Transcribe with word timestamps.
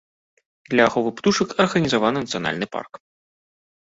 Для 0.73 0.83
аховы 0.89 1.11
птушак 1.19 1.49
арганізаваны 1.63 2.17
нацыянальны 2.25 2.65
парк. 2.75 2.93